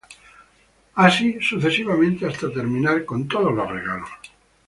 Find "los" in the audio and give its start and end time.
3.53-3.69